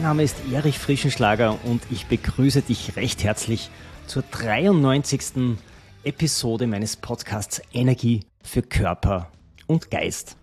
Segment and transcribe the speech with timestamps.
[0.00, 3.68] Mein Name ist Erich Frischenschlager und ich begrüße dich recht herzlich
[4.06, 5.58] zur 93.
[6.04, 9.30] Episode meines Podcasts Energie für Körper
[9.66, 10.38] und Geist.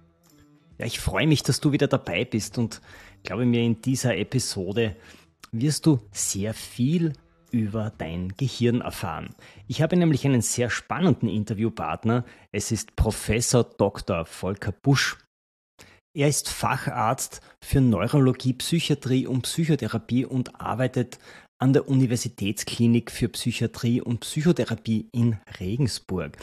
[0.77, 2.81] Ja, ich freue mich, dass du wieder dabei bist und
[3.23, 4.95] glaube mir, in dieser Episode
[5.51, 7.13] wirst du sehr viel
[7.49, 9.33] über dein Gehirn erfahren.
[9.67, 12.25] Ich habe nämlich einen sehr spannenden Interviewpartner.
[12.51, 14.27] Es ist Professor Dr.
[14.27, 15.17] Volker Busch.
[16.17, 21.19] Er ist Facharzt für Neurologie, Psychiatrie und Psychotherapie und arbeitet
[21.59, 26.35] an der Universitätsklinik für Psychiatrie und Psychotherapie in Regensburg.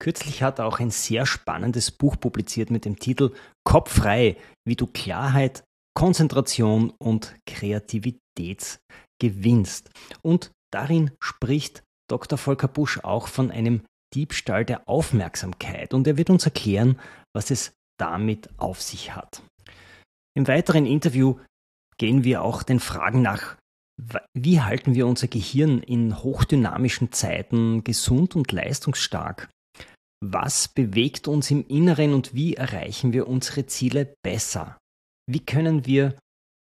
[0.00, 4.74] Kürzlich hat er auch ein sehr spannendes Buch publiziert mit dem Titel Kopf frei, wie
[4.74, 8.78] du Klarheit, Konzentration und Kreativität
[9.20, 9.90] gewinnst.
[10.22, 12.38] Und darin spricht Dr.
[12.38, 13.82] Volker Busch auch von einem
[14.14, 16.98] Diebstahl der Aufmerksamkeit und er wird uns erklären,
[17.34, 19.42] was es damit auf sich hat.
[20.36, 21.38] Im weiteren Interview
[21.96, 23.56] gehen wir auch den Fragen nach,
[24.36, 29.48] wie halten wir unser Gehirn in hochdynamischen Zeiten gesund und leistungsstark?
[30.20, 34.78] Was bewegt uns im Inneren und wie erreichen wir unsere Ziele besser?
[35.30, 36.16] Wie können wir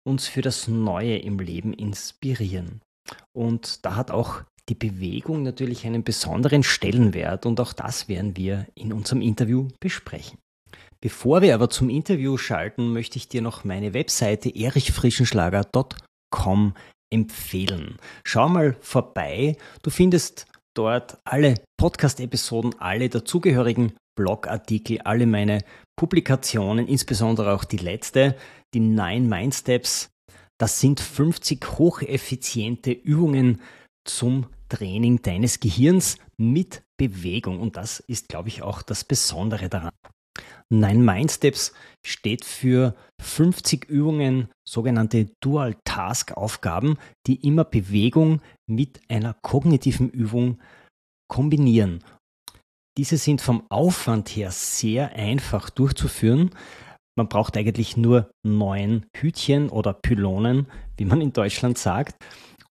[0.07, 2.81] uns für das Neue im Leben inspirieren?
[3.35, 8.67] Und da hat auch die Bewegung natürlich einen besonderen Stellenwert und auch das werden wir
[8.75, 10.37] in unserem Interview besprechen.
[11.01, 16.73] Bevor wir aber zum Interview schalten, möchte ich dir noch meine Webseite erichfrischenschlager.com
[17.09, 17.95] empfehlen.
[18.25, 19.55] Schau mal vorbei.
[19.81, 20.45] Du findest
[20.75, 25.63] dort alle Podcast-Episoden, alle dazugehörigen Blogartikel, alle meine
[25.95, 28.35] Publikationen, insbesondere auch die letzte,
[28.73, 30.09] die Nine Mind Steps.
[30.57, 33.61] Das sind 50 hocheffiziente Übungen
[34.05, 37.61] zum Training deines Gehirns mit Bewegung.
[37.61, 39.91] Und das ist, glaube ich, auch das Besondere daran.
[40.69, 41.73] Nine Mind Steps
[42.05, 50.59] steht für 50 Übungen, sogenannte Dual Task Aufgaben, die immer Bewegung mit einer kognitiven Übung
[51.27, 52.03] kombinieren.
[52.97, 56.51] Diese sind vom Aufwand her sehr einfach durchzuführen.
[57.17, 60.67] Man braucht eigentlich nur neun Hütchen oder Pylonen,
[60.97, 62.15] wie man in Deutschland sagt.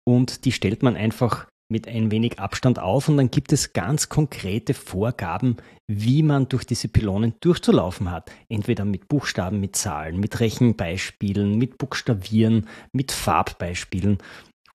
[0.05, 4.09] Und die stellt man einfach mit ein wenig Abstand auf und dann gibt es ganz
[4.09, 5.57] konkrete Vorgaben,
[5.89, 8.31] wie man durch diese Pylonen durchzulaufen hat.
[8.49, 14.19] Entweder mit Buchstaben, mit Zahlen, mit Rechenbeispielen, mit Buchstabieren, mit Farbbeispielen.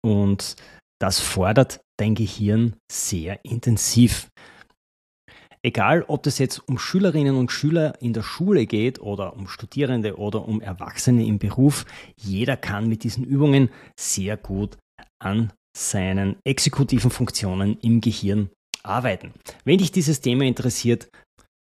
[0.03, 0.56] Und
[1.00, 4.29] das fordert dein Gehirn sehr intensiv.
[5.63, 10.18] Egal, ob es jetzt um Schülerinnen und Schüler in der Schule geht oder um Studierende
[10.18, 11.85] oder um Erwachsene im Beruf,
[12.18, 14.78] jeder kann mit diesen Übungen sehr gut
[15.19, 18.50] an seinen exekutiven Funktionen im Gehirn
[18.84, 19.34] arbeiten.
[19.64, 21.09] Wenn dich dieses Thema interessiert,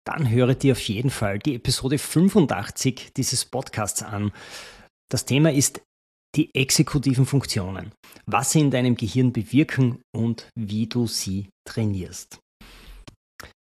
[0.06, 4.32] dann höre dir auf jeden Fall die Episode 85 dieses Podcasts an.
[5.12, 5.82] Das Thema ist
[6.36, 7.92] die exekutiven Funktionen,
[8.26, 12.40] was sie in deinem Gehirn bewirken und wie du sie trainierst.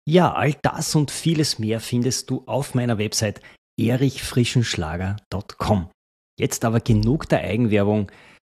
[0.08, 3.40] Ja, all das und vieles mehr findest du auf meiner Website
[3.78, 5.90] erichfrischenschlager.com.
[6.38, 8.10] Jetzt aber genug der Eigenwerbung.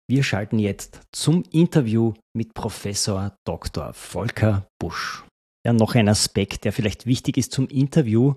[0.09, 3.93] Wir schalten jetzt zum Interview mit Professor Dr.
[3.93, 5.23] Volker Busch.
[5.65, 8.35] Ja, noch ein Aspekt, der vielleicht wichtig ist zum Interview.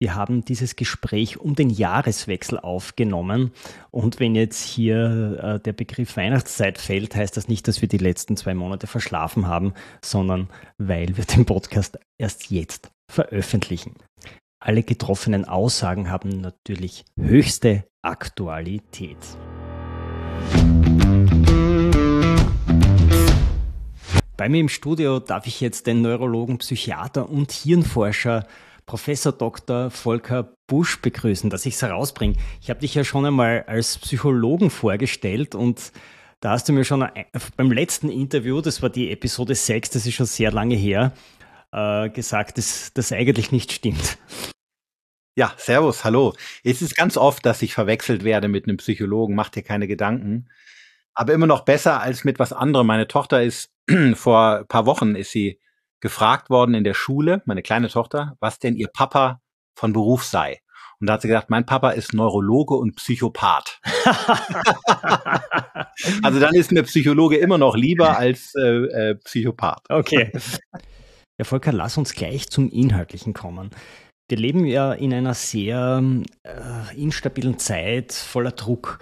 [0.00, 3.52] Wir haben dieses Gespräch um den Jahreswechsel aufgenommen.
[3.90, 7.98] Und wenn jetzt hier äh, der Begriff Weihnachtszeit fällt, heißt das nicht, dass wir die
[7.98, 10.48] letzten zwei Monate verschlafen haben, sondern
[10.78, 13.96] weil wir den Podcast erst jetzt veröffentlichen.
[14.60, 19.18] Alle getroffenen Aussagen haben natürlich höchste Aktualität.
[24.42, 28.44] Bei mir im Studio darf ich jetzt den Neurologen, Psychiater und Hirnforscher
[28.86, 29.88] Professor Dr.
[29.92, 32.34] Volker Busch begrüßen, dass ich es herausbringe.
[32.60, 35.92] Ich habe dich ja schon einmal als Psychologen vorgestellt und
[36.40, 37.06] da hast du mir schon
[37.56, 41.12] beim letzten Interview, das war die Episode 6, das ist schon sehr lange her,
[41.70, 44.18] äh, gesagt, dass das eigentlich nicht stimmt.
[45.36, 46.34] Ja, servus, hallo.
[46.64, 50.48] Es ist ganz oft, dass ich verwechselt werde mit einem Psychologen, mach dir keine Gedanken.
[51.14, 52.86] Aber immer noch besser als mit was anderem.
[52.86, 53.70] Meine Tochter ist
[54.14, 55.60] vor ein paar Wochen ist sie
[56.00, 59.40] gefragt worden in der Schule, meine kleine Tochter, was denn ihr Papa
[59.74, 60.60] von Beruf sei.
[61.00, 63.80] Und da hat sie gesagt, mein Papa ist Neurologe und Psychopath.
[66.22, 69.82] also dann ist mir Psychologe immer noch lieber als äh, äh, Psychopath.
[69.88, 70.30] Okay.
[71.38, 73.70] Ja, Volker, lass uns gleich zum Inhaltlichen kommen.
[74.28, 76.02] Wir leben ja in einer sehr
[76.42, 78.98] äh, instabilen Zeit voller Druck.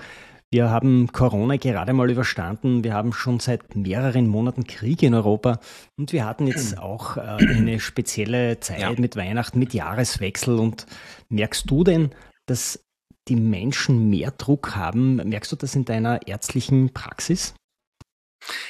[0.52, 2.82] Wir haben Corona gerade mal überstanden.
[2.82, 5.60] Wir haben schon seit mehreren Monaten Krieg in Europa
[5.96, 8.92] und wir hatten jetzt auch äh, eine spezielle Zeit ja.
[8.98, 10.58] mit Weihnachten, mit Jahreswechsel.
[10.58, 10.86] Und
[11.28, 12.10] merkst du denn,
[12.46, 12.84] dass
[13.28, 15.16] die Menschen mehr Druck haben?
[15.16, 17.54] Merkst du das in deiner ärztlichen Praxis?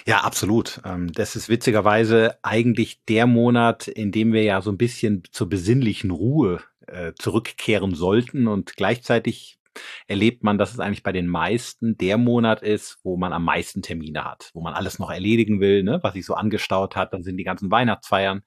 [0.04, 0.82] Ja, absolut.
[0.84, 5.48] Ähm, das ist witzigerweise eigentlich der Monat, in dem wir ja so ein bisschen zur
[5.48, 9.59] besinnlichen Ruhe äh, zurückkehren sollten und gleichzeitig
[10.06, 13.82] erlebt man, dass es eigentlich bei den meisten der Monat ist, wo man am meisten
[13.82, 17.12] Termine hat, wo man alles noch erledigen will, ne, was sich so angestaut hat.
[17.12, 18.42] Dann sind die ganzen Weihnachtsfeiern,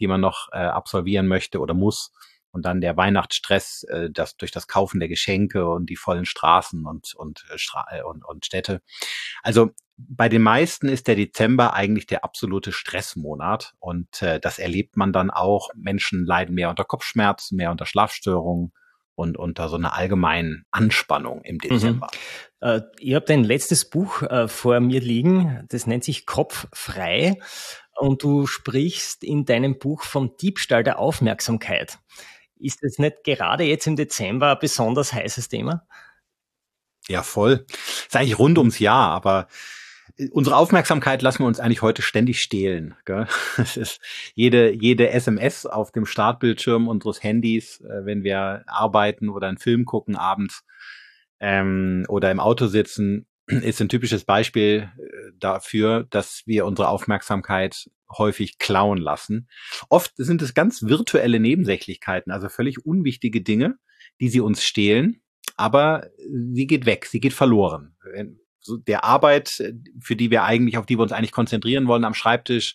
[0.00, 2.12] die man noch äh, absolvieren möchte oder muss.
[2.50, 6.84] Und dann der Weihnachtsstress, äh, das durch das Kaufen der Geschenke und die vollen Straßen
[6.86, 8.82] und und, äh, Stra äh, und und Städte.
[9.42, 14.96] Also bei den meisten ist der Dezember eigentlich der absolute Stressmonat und äh, das erlebt
[14.96, 15.70] man dann auch.
[15.74, 18.72] Menschen leiden mehr unter Kopfschmerzen, mehr unter Schlafstörungen,
[19.14, 21.60] und unter so einer allgemeinen Anspannung im mhm.
[21.60, 22.08] Dezember.
[22.60, 22.68] Mhm.
[22.68, 27.38] Äh, ihr habt ein letztes Buch äh, vor mir liegen, das nennt sich Kopf frei
[27.96, 31.98] und du sprichst in deinem Buch vom Diebstahl der Aufmerksamkeit.
[32.58, 35.86] Ist das nicht gerade jetzt im Dezember ein besonders heißes Thema?
[37.08, 37.66] Ja, voll.
[37.68, 39.48] Ist eigentlich rund ums Jahr, aber
[40.32, 42.94] unsere Aufmerksamkeit lassen wir uns eigentlich heute ständig stehlen.
[43.04, 43.26] Gell?
[43.56, 44.00] Es ist
[44.34, 49.84] jede, jede SMS auf dem Startbildschirm unseres Handys, äh, wenn wir arbeiten oder einen Film
[49.84, 50.64] gucken abends
[51.40, 57.90] ähm, oder im Auto sitzen, ist ein typisches Beispiel äh, dafür, dass wir unsere Aufmerksamkeit
[58.10, 59.48] häufig klauen lassen.
[59.88, 63.78] Oft sind es ganz virtuelle Nebensächlichkeiten, also völlig unwichtige Dinge,
[64.20, 65.22] die sie uns stehlen,
[65.56, 67.96] aber sie geht weg, sie geht verloren
[68.86, 69.62] der Arbeit,
[70.00, 72.74] für die wir eigentlich, auf die wir uns eigentlich konzentrieren wollen am Schreibtisch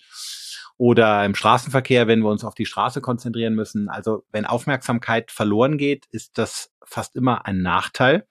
[0.77, 3.89] oder im Straßenverkehr, wenn wir uns auf die Straße konzentrieren müssen.
[3.89, 8.27] Also wenn Aufmerksamkeit verloren geht, ist das fast immer ein Nachteil.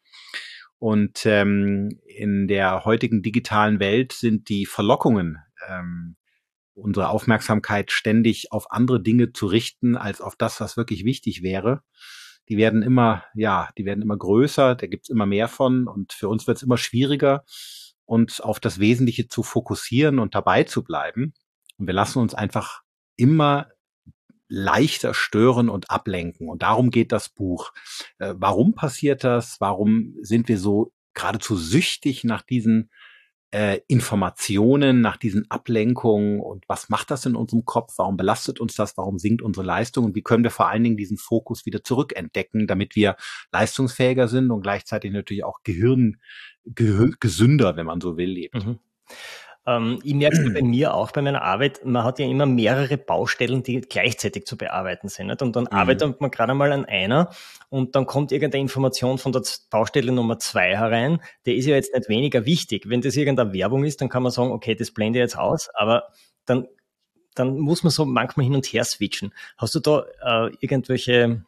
[0.78, 5.38] Und ähm, in der heutigen digitalen Welt sind die Verlockungen,
[5.68, 6.16] ähm,
[6.74, 11.82] unsere Aufmerksamkeit ständig auf andere Dinge zu richten, als auf das, was wirklich wichtig wäre,
[12.48, 16.28] die werden immer, ja, die werden immer größer, da gibt's immer mehr von und für
[16.28, 17.44] uns wird es immer schwieriger,
[18.04, 21.34] uns auf das Wesentliche zu fokussieren und dabei zu bleiben.
[21.76, 22.82] Und wir lassen uns einfach
[23.16, 23.68] immer
[24.48, 26.48] leichter stören und ablenken.
[26.48, 27.72] Und darum geht das Buch.
[28.18, 29.60] Äh, warum passiert das?
[29.60, 32.90] Warum sind wir so geradezu süchtig nach diesen
[33.50, 37.94] äh, Informationen, nach diesen Ablenkungen und was macht das in unserem Kopf?
[37.96, 38.96] Warum belastet uns das?
[38.96, 40.04] Warum sinkt unsere Leistung?
[40.04, 43.16] Und wie können wir vor allen Dingen diesen Fokus wieder zurückentdecken, damit wir
[43.52, 46.18] leistungsfähiger sind und gleichzeitig natürlich auch Gehirn
[46.64, 48.58] gesünder, wenn man so will, leben.
[48.58, 48.78] Mhm.
[49.66, 52.96] Ähm, ich merke es bei mir auch bei meiner Arbeit, man hat ja immer mehrere
[52.96, 55.26] Baustellen, die gleichzeitig zu bearbeiten sind.
[55.26, 55.42] Nicht?
[55.42, 55.76] Und dann mhm.
[55.76, 57.30] arbeitet man gerade mal an einer
[57.68, 61.20] und dann kommt irgendeine Information von der Baustelle Nummer zwei herein.
[61.46, 62.88] Der ist ja jetzt nicht weniger wichtig.
[62.88, 65.68] Wenn das irgendeine Werbung ist, dann kann man sagen, okay, das blende ich jetzt aus,
[65.74, 66.04] aber
[66.44, 66.68] dann,
[67.34, 69.34] dann muss man so manchmal hin und her switchen.
[69.58, 71.42] Hast du da äh, irgendwelche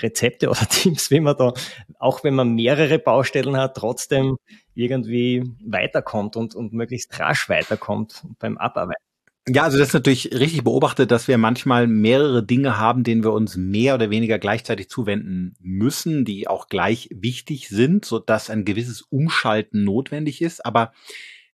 [0.00, 1.52] Rezepte oder Tipps, wie man da,
[1.98, 4.36] auch wenn man mehrere Baustellen hat, trotzdem
[4.74, 9.02] irgendwie weiterkommt und, und möglichst rasch weiterkommt beim Abarbeiten.
[9.48, 13.32] Ja, also das ist natürlich richtig beobachtet, dass wir manchmal mehrere Dinge haben, denen wir
[13.32, 18.64] uns mehr oder weniger gleichzeitig zuwenden müssen, die auch gleich wichtig sind, so dass ein
[18.64, 20.64] gewisses Umschalten notwendig ist.
[20.64, 20.92] Aber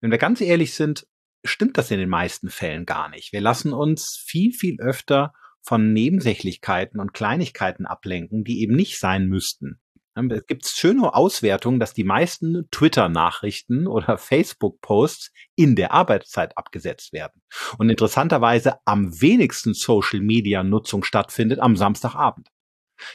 [0.01, 1.07] wenn wir ganz ehrlich sind,
[1.45, 3.33] stimmt das in den meisten Fällen gar nicht.
[3.33, 5.33] Wir lassen uns viel, viel öfter
[5.67, 9.81] von Nebensächlichkeiten und Kleinigkeiten ablenken, die eben nicht sein müssten.
[10.31, 17.43] Es gibt schöne Auswertungen, dass die meisten Twitter-Nachrichten oder Facebook-Posts in der Arbeitszeit abgesetzt werden.
[17.77, 22.49] Und interessanterweise am wenigsten Social-Media-Nutzung stattfindet am Samstagabend.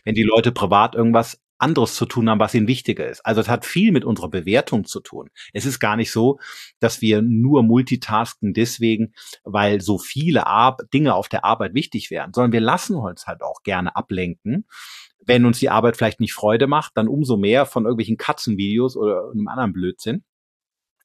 [0.03, 3.25] Wenn die Leute privat irgendwas anderes zu tun haben, was ihnen wichtiger ist.
[3.25, 5.29] Also es hat viel mit unserer Bewertung zu tun.
[5.53, 6.39] Es ist gar nicht so,
[6.79, 9.13] dass wir nur multitasken deswegen,
[9.43, 13.41] weil so viele Ar Dinge auf der Arbeit wichtig wären, sondern wir lassen uns halt
[13.41, 14.65] auch gerne ablenken.
[15.23, 19.29] Wenn uns die Arbeit vielleicht nicht Freude macht, dann umso mehr von irgendwelchen Katzenvideos oder
[19.31, 20.23] einem anderen Blödsinn.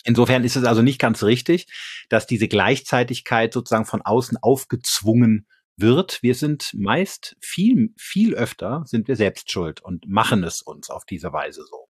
[0.04, 1.66] Insofern ist es also nicht ganz richtig,
[2.08, 5.46] dass diese Gleichzeitigkeit sozusagen von außen aufgezwungen
[5.76, 10.90] wird, wir sind meist viel, viel öfter sind wir selbst schuld und machen es uns
[10.90, 11.88] auf diese Weise so.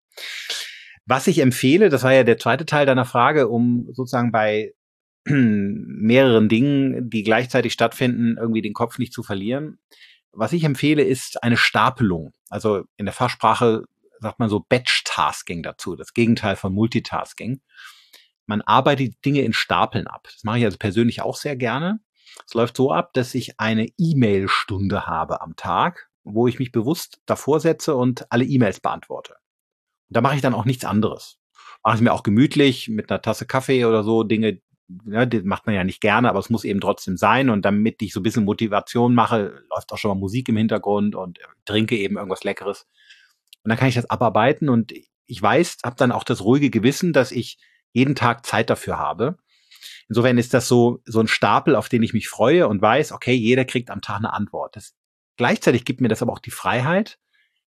[1.06, 4.74] Was ich empfehle, das war ja der zweite Teil deiner Frage, um sozusagen bei
[5.24, 9.78] mehreren Dingen, die gleichzeitig stattfinden, irgendwie den Kopf nicht zu verlieren.
[10.32, 12.32] was ich empfehle, ist eine Stapelung.
[12.50, 13.84] Also in der Fachsprache
[14.20, 17.60] sagt man so Batch-Tasking dazu, das Gegenteil von Multitasking.
[18.46, 20.28] Man arbeitet Dinge in Stapeln ab.
[20.32, 22.00] Das mache ich also persönlich auch sehr gerne.
[22.44, 27.20] Es läuft so ab, dass ich eine E-Mail-Stunde habe am Tag, wo ich mich bewusst
[27.26, 29.34] davor setze und alle E-Mails beantworte.
[30.08, 31.38] Und da mache ich dann auch nichts anderes.
[31.82, 34.60] Mache ich mir auch gemütlich mit einer Tasse Kaffee oder so Dinge,
[35.06, 37.50] ja, das macht man ja nicht gerne, aber es muss eben trotzdem sein.
[37.50, 41.14] Und damit ich so ein bisschen Motivation mache, läuft auch schon mal Musik im Hintergrund
[41.14, 42.86] und trinke eben irgendwas Leckeres.
[43.64, 44.92] Und dann kann ich das abarbeiten und
[45.26, 47.58] ich weiß, habe dann auch das ruhige Gewissen, dass ich
[47.92, 49.38] jeden Tag Zeit dafür habe.
[50.08, 53.34] Insofern ist das so, so ein Stapel, auf den ich mich freue und weiß, okay,
[53.34, 54.76] jeder kriegt am Tag eine Antwort.
[54.76, 54.94] Das,
[55.36, 57.18] gleichzeitig gibt mir das aber auch die Freiheit,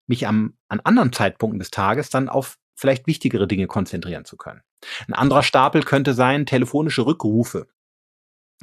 [0.08, 4.62] mich am, an anderen Zeitpunkten des Tages dann auf vielleicht wichtigere Dinge konzentrieren zu können.
[5.08, 7.68] Ein anderer Stapel könnte sein telefonische Rückrufe.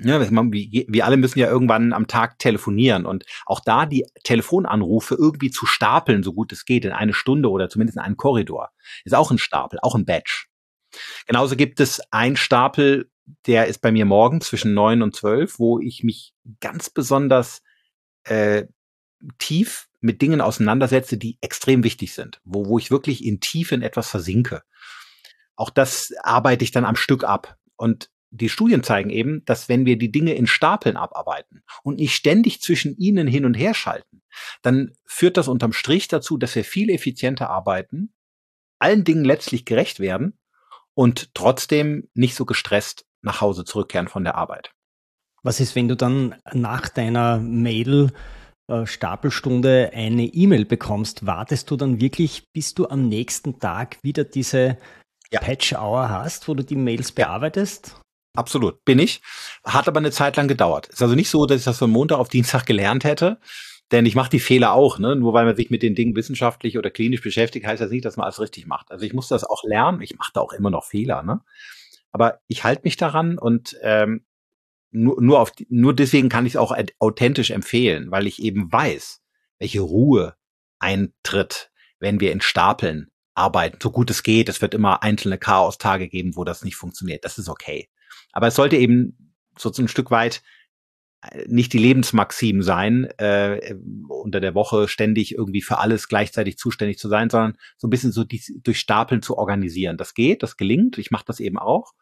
[0.00, 5.16] Ja, wir, wir alle müssen ja irgendwann am Tag telefonieren und auch da die Telefonanrufe
[5.16, 8.70] irgendwie zu stapeln, so gut es geht, in eine Stunde oder zumindest in einen Korridor,
[9.04, 10.46] ist auch ein Stapel, auch ein Badge.
[11.26, 13.10] Genauso gibt es ein Stapel,
[13.46, 17.62] der ist bei mir morgen zwischen neun und zwölf, wo ich mich ganz besonders
[18.24, 18.64] äh,
[19.38, 23.82] tief mit Dingen auseinandersetze, die extrem wichtig sind, wo, wo ich wirklich in Tiefe in
[23.82, 24.62] etwas versinke.
[25.56, 27.56] Auch das arbeite ich dann am Stück ab.
[27.76, 32.14] Und die Studien zeigen eben, dass wenn wir die Dinge in Stapeln abarbeiten und nicht
[32.14, 34.22] ständig zwischen ihnen hin und her schalten,
[34.62, 38.12] dann führt das unterm Strich dazu, dass wir viel effizienter arbeiten,
[38.78, 40.38] allen Dingen letztlich gerecht werden
[40.98, 44.72] und trotzdem nicht so gestresst nach Hause zurückkehren von der Arbeit.
[45.44, 48.10] Was ist, wenn du dann nach deiner Mail
[48.66, 51.24] äh, Stapelstunde eine E-Mail bekommst?
[51.24, 54.76] Wartest du dann wirklich, bis du am nächsten Tag wieder diese
[55.30, 55.38] ja.
[55.38, 58.00] Patch-Hour hast, wo du die Mails bearbeitest?
[58.36, 59.22] Absolut, bin ich.
[59.64, 60.88] Hat aber eine Zeit lang gedauert.
[60.88, 63.38] Ist also nicht so, dass ich das von Montag auf Dienstag gelernt hätte,
[63.92, 64.98] denn ich mache die Fehler auch.
[64.98, 65.16] Ne?
[65.16, 68.16] Nur weil man sich mit den Dingen wissenschaftlich oder klinisch beschäftigt, heißt das nicht, dass
[68.16, 68.90] man alles richtig macht.
[68.90, 70.02] Also ich muss das auch lernen.
[70.02, 71.22] Ich mache da auch immer noch Fehler.
[71.22, 71.40] Ne?
[72.12, 74.24] Aber ich halte mich daran und ähm,
[74.90, 79.20] nur, nur, auf, nur deswegen kann ich es auch authentisch empfehlen, weil ich eben weiß,
[79.58, 80.34] welche Ruhe
[80.78, 84.48] eintritt, wenn wir in Stapeln arbeiten, so gut es geht.
[84.48, 87.24] Es wird immer einzelne Chaos-Tage geben, wo das nicht funktioniert.
[87.24, 87.88] Das ist okay.
[88.32, 90.42] Aber es sollte eben so ein Stück weit
[91.46, 93.74] nicht die Lebensmaxim sein, äh,
[94.08, 98.12] unter der Woche ständig irgendwie für alles gleichzeitig zuständig zu sein, sondern so ein bisschen
[98.12, 99.96] so die, durch Stapeln zu organisieren.
[99.96, 100.96] Das geht, das gelingt.
[100.98, 101.92] Ich mache das eben auch.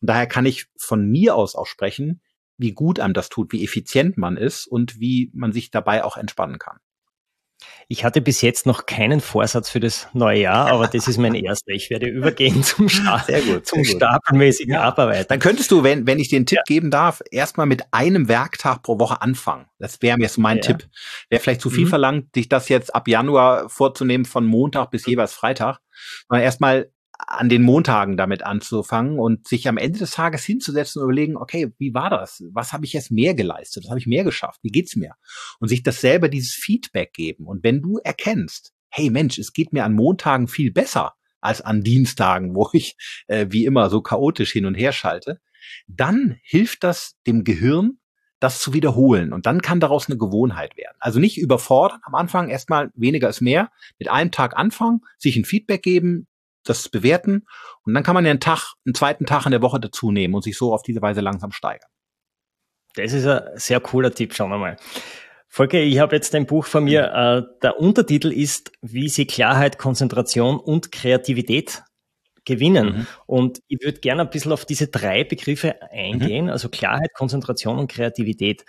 [0.00, 2.20] Und daher kann ich von mir aus auch sprechen,
[2.56, 6.16] wie gut einem das tut, wie effizient man ist und wie man sich dabei auch
[6.16, 6.78] entspannen kann.
[7.88, 11.34] Ich hatte bis jetzt noch keinen Vorsatz für das neue Jahr, aber das ist mein
[11.34, 11.72] erster.
[11.72, 14.74] Ich werde übergehen zum, Sta sehr gut, zum stapelmäßigen.
[14.74, 15.26] Abarbeiten.
[15.28, 16.62] Dann könntest du, wenn, wenn ich den Tipp ja.
[16.66, 19.66] geben darf, erstmal mit einem Werktag pro Woche anfangen.
[19.78, 20.62] Das wäre jetzt mein ja.
[20.62, 20.88] Tipp.
[21.28, 21.90] Wäre vielleicht zu viel mhm.
[21.90, 25.78] verlangt, dich das jetzt ab Januar vorzunehmen von Montag bis jeweils Freitag,
[26.28, 31.06] sondern erstmal an den Montagen damit anzufangen und sich am Ende des Tages hinzusetzen und
[31.06, 32.42] überlegen, okay, wie war das?
[32.52, 33.84] Was habe ich jetzt mehr geleistet?
[33.84, 34.60] Was habe ich mehr geschafft?
[34.62, 35.14] Wie geht's mir?
[35.60, 37.46] Und sich das selber dieses Feedback geben.
[37.46, 41.82] Und wenn du erkennst, hey Mensch, es geht mir an Montagen viel besser als an
[41.82, 45.40] Dienstagen, wo ich äh, wie immer so chaotisch hin und her schalte,
[45.86, 47.98] dann hilft das dem Gehirn,
[48.40, 49.32] das zu wiederholen.
[49.32, 50.96] Und dann kann daraus eine Gewohnheit werden.
[51.00, 55.44] Also nicht überfordern am Anfang, erstmal weniger ist mehr, mit einem Tag anfangen, sich ein
[55.44, 56.26] Feedback geben,
[56.64, 57.46] das bewerten
[57.84, 60.34] und dann kann man ja einen Tag, einen zweiten Tag in der Woche dazu nehmen
[60.34, 61.90] und sich so auf diese Weise langsam steigern.
[62.96, 64.76] Das ist ein sehr cooler Tipp, schauen wir mal.
[65.48, 67.12] Volker, ich habe jetzt ein Buch von mir.
[67.12, 71.84] Äh, der Untertitel ist, wie Sie Klarheit, Konzentration und Kreativität
[72.44, 72.86] gewinnen.
[72.86, 73.06] Mhm.
[73.26, 76.50] Und ich würde gerne ein bisschen auf diese drei Begriffe eingehen, mhm.
[76.50, 78.64] also Klarheit, Konzentration und Kreativität.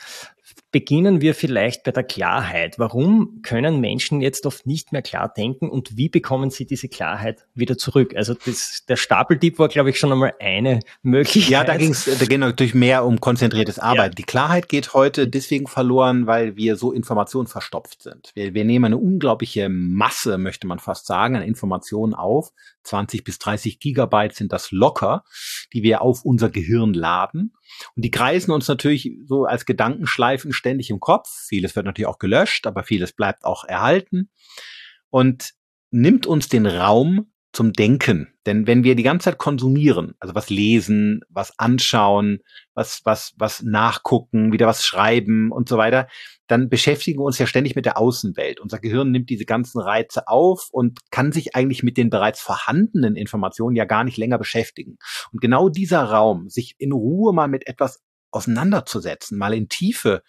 [0.72, 2.78] Beginnen wir vielleicht bei der Klarheit.
[2.78, 7.46] Warum können Menschen jetzt oft nicht mehr klar denken und wie bekommen sie diese Klarheit
[7.54, 8.14] wieder zurück?
[8.16, 11.50] Also das, der Stapeltipp war, glaube ich, schon einmal eine Möglichkeit.
[11.50, 14.12] Ja, da ging es da ging natürlich mehr um konzentriertes Arbeiten.
[14.12, 14.16] Ja.
[14.16, 18.32] Die Klarheit geht heute deswegen verloren, weil wir so Informationen verstopft sind.
[18.36, 22.52] Wir, wir nehmen eine unglaubliche Masse, möchte man fast sagen, an Informationen auf.
[22.84, 25.24] 20 bis 30 Gigabyte sind das locker,
[25.74, 27.54] die wir auf unser Gehirn laden.
[27.96, 29.66] Und die kreisen uns natürlich so als
[30.36, 31.30] Gedankenschleifen ständig im Kopf.
[31.48, 34.30] Vieles wird natürlich auch gelöscht, aber vieles bleibt auch erhalten
[35.10, 35.52] und
[35.92, 38.34] nimmt uns den Raum zum Denken.
[38.46, 42.40] Denn wenn wir die ganze Zeit konsumieren, also was lesen, was anschauen,
[42.74, 46.08] was, was, was nachgucken, wieder was schreiben und so weiter,
[46.48, 48.60] dann beschäftigen wir uns ja ständig mit der Außenwelt.
[48.60, 53.16] Unser Gehirn nimmt diese ganzen Reize auf und kann sich eigentlich mit den bereits vorhandenen
[53.16, 54.98] Informationen ja gar nicht länger beschäftigen.
[55.32, 58.04] Und genau dieser Raum, sich in Ruhe mal mit etwas
[58.36, 60.24] auseinanderzusetzen, mal in Tiefe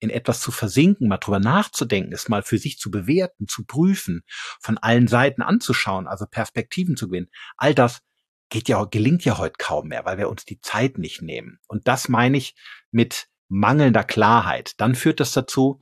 [0.00, 4.22] in etwas zu versinken, mal drüber nachzudenken, es mal für sich zu bewerten, zu prüfen,
[4.60, 7.30] von allen Seiten anzuschauen, also Perspektiven zu gewinnen.
[7.56, 8.00] All das
[8.48, 11.58] geht ja, gelingt ja heute kaum mehr, weil wir uns die Zeit nicht nehmen.
[11.68, 12.54] Und das meine ich
[12.90, 14.72] mit mangelnder Klarheit.
[14.78, 15.80] Dann führt das dazu,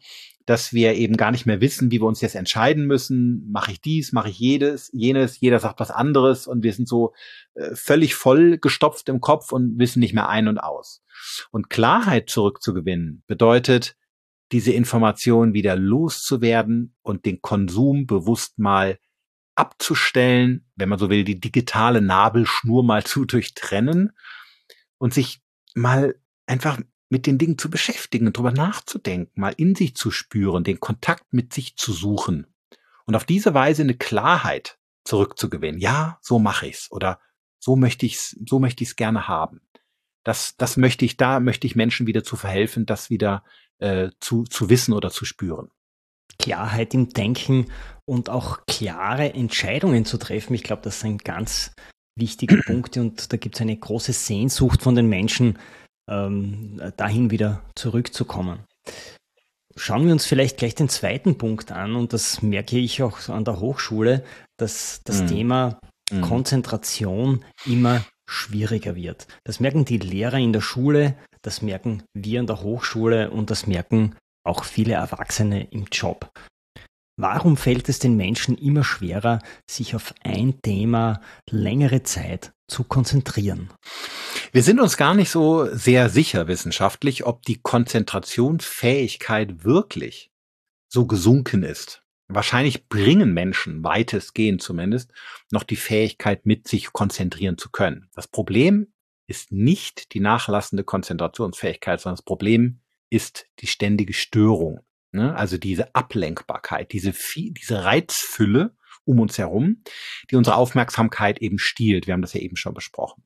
[0.48, 3.50] dass wir eben gar nicht mehr wissen, wie wir uns jetzt entscheiden müssen.
[3.50, 7.12] Mache ich dies, mache ich jedes, jenes, jeder sagt was anderes und wir sind so
[7.52, 11.02] äh, völlig voll gestopft im Kopf und wissen nicht mehr ein und aus.
[11.50, 13.94] Und Klarheit zurückzugewinnen bedeutet,
[14.50, 18.98] diese Information wieder loszuwerden und den Konsum bewusst mal
[19.54, 24.12] abzustellen, wenn man so will, die digitale Nabelschnur mal zu durchtrennen
[24.96, 25.42] und sich
[25.74, 26.14] mal
[26.46, 31.32] einfach mit den Dingen zu beschäftigen, drüber nachzudenken, mal in sich zu spüren, den Kontakt
[31.32, 32.46] mit sich zu suchen
[33.06, 35.80] und auf diese Weise eine Klarheit zurückzugewinnen.
[35.80, 37.20] Ja, so mache ich's oder
[37.58, 39.62] so möchte ich's, so möchte ich's gerne haben.
[40.24, 43.44] Das, das möchte ich, da möchte ich Menschen wieder zu verhelfen, das wieder
[43.78, 45.70] äh, zu, zu wissen oder zu spüren.
[46.38, 47.72] Klarheit im Denken
[48.04, 50.54] und auch klare Entscheidungen zu treffen.
[50.54, 51.72] Ich glaube, das sind ganz
[52.14, 55.58] wichtige Punkte und da gibt es eine große Sehnsucht von den Menschen,
[56.08, 58.60] ähm, dahin wieder zurückzukommen.
[59.76, 63.44] Schauen wir uns vielleicht gleich den zweiten Punkt an und das merke ich auch an
[63.44, 64.24] der Hochschule,
[64.56, 65.26] dass das mhm.
[65.28, 66.22] Thema mhm.
[66.22, 69.28] Konzentration immer schwieriger wird.
[69.44, 73.66] Das merken die Lehrer in der Schule, das merken wir an der Hochschule und das
[73.66, 76.30] merken auch viele Erwachsene im Job.
[77.16, 83.70] Warum fällt es den Menschen immer schwerer, sich auf ein Thema längere Zeit zu konzentrieren?
[84.52, 90.30] Wir sind uns gar nicht so sehr sicher wissenschaftlich, ob die Konzentrationsfähigkeit wirklich
[90.88, 92.02] so gesunken ist.
[92.28, 95.12] Wahrscheinlich bringen Menschen, weitestgehend zumindest,
[95.50, 98.10] noch die Fähigkeit mit, sich konzentrieren zu können.
[98.14, 98.92] Das Problem
[99.26, 104.80] ist nicht die nachlassende Konzentrationsfähigkeit, sondern das Problem ist die ständige Störung.
[105.12, 105.34] Ne?
[105.34, 108.76] Also diese Ablenkbarkeit, diese, diese Reizfülle
[109.08, 109.82] um uns herum,
[110.30, 112.06] die unsere Aufmerksamkeit eben stiehlt.
[112.06, 113.24] Wir haben das ja eben schon besprochen.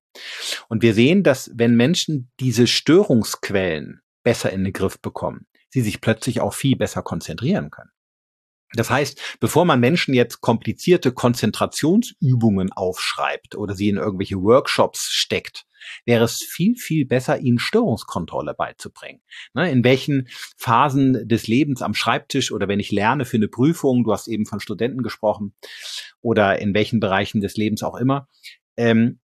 [0.68, 6.00] Und wir sehen, dass wenn Menschen diese Störungsquellen besser in den Griff bekommen, sie sich
[6.00, 7.90] plötzlich auch viel besser konzentrieren können.
[8.74, 15.64] Das heißt, bevor man Menschen jetzt komplizierte Konzentrationsübungen aufschreibt oder sie in irgendwelche Workshops steckt,
[16.04, 19.20] wäre es viel, viel besser, ihnen Störungskontrolle beizubringen.
[19.54, 24.04] Ne, in welchen Phasen des Lebens am Schreibtisch oder wenn ich lerne für eine Prüfung,
[24.04, 25.54] du hast eben von Studenten gesprochen,
[26.20, 28.28] oder in welchen Bereichen des Lebens auch immer,
[28.76, 29.18] ähm,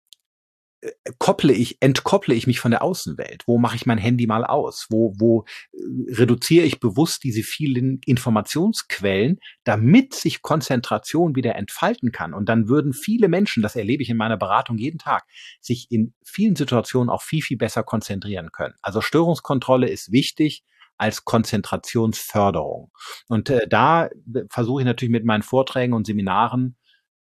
[1.18, 3.44] kopple ich, entkopple ich mich von der Außenwelt?
[3.46, 4.86] Wo mache ich mein Handy mal aus?
[4.90, 12.34] Wo, wo äh, reduziere ich bewusst diese vielen Informationsquellen, damit sich Konzentration wieder entfalten kann?
[12.34, 15.24] Und dann würden viele Menschen, das erlebe ich in meiner Beratung jeden Tag,
[15.60, 18.74] sich in vielen Situationen auch viel, viel besser konzentrieren können.
[18.82, 20.64] Also Störungskontrolle ist wichtig
[20.96, 22.92] als Konzentrationsförderung.
[23.28, 24.08] Und äh, da
[24.48, 26.76] versuche ich natürlich mit meinen Vorträgen und Seminaren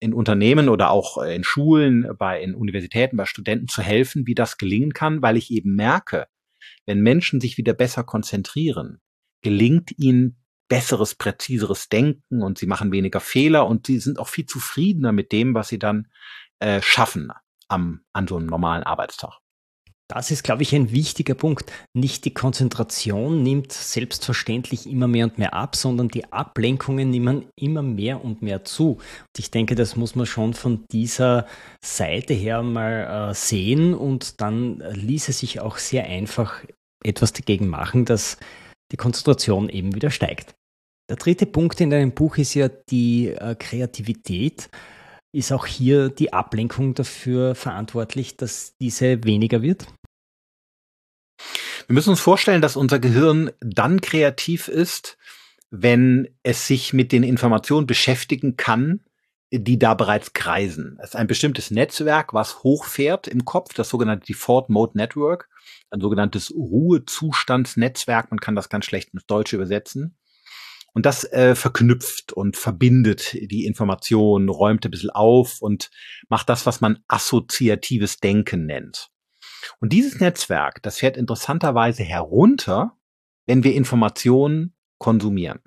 [0.01, 4.35] in Unternehmen oder auch äh, in Schulen, bei in Universitäten, bei Studenten zu helfen, wie
[4.35, 6.27] das gelingen kann, weil ich eben merke,
[6.87, 9.01] wenn Menschen sich wieder besser konzentrieren,
[9.43, 14.47] gelingt ihnen besseres, präziseres Denken und sie machen weniger Fehler und sie sind auch viel
[14.47, 16.09] zufriedener mit dem, was sie dann
[16.59, 17.33] äh, schaffen
[17.69, 19.39] am, an so einem normalen Arbeitstag.
[20.11, 21.71] Das ist, glaube ich, ein wichtiger Punkt.
[21.95, 27.83] Nicht die Konzentration nimmt selbstverständlich immer mehr und mehr ab, sondern die Ablenkungen nehmen immer
[27.83, 28.93] mehr und mehr zu.
[28.93, 31.47] Und ich denke, das muss man schon von dieser
[31.85, 36.65] Seite her mal äh, sehen und dann ließe sich auch sehr einfach
[37.05, 38.39] etwas dagegen machen, dass
[38.93, 40.55] die Konzentration eben wieder steigt.
[41.11, 44.71] Der dritte Punkt in deinem Buch ist ja die äh, Kreativität.
[45.35, 49.87] Ist auch hier die Ablenkung dafür verantwortlich, dass diese weniger wird?
[51.89, 55.17] Wir müssen uns vorstellen, dass unser Gehirn dann kreativ ist,
[55.71, 59.01] wenn es sich mit den Informationen beschäftigen kann,
[59.51, 60.99] die da bereits kreisen.
[61.01, 65.49] Es ist ein bestimmtes Netzwerk, was hochfährt im Kopf, das sogenannte Default Mode Network,
[65.91, 68.31] ein sogenanntes Ruhezustandsnetzwerk.
[68.31, 70.19] Man kann das ganz schlecht ins Deutsche übersetzen.
[70.93, 75.91] Und das äh, verknüpft und verbindet die Informationen, räumt ein bisschen auf und
[76.29, 79.11] macht das, was man assoziatives Denken nennt.
[79.81, 82.97] Und dieses Netzwerk, das fährt interessanterweise herunter,
[83.47, 85.61] wenn wir Informationen konsumieren.